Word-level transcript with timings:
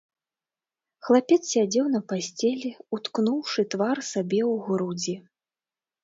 Хлапец 1.07 1.37
сядзеў 1.51 1.89
на 1.95 1.99
пасцелі, 2.13 2.71
уткнуўшы 2.97 3.65
твар 3.75 3.97
сабе 4.13 4.41
ў 4.51 4.65
грудзі. 4.71 5.15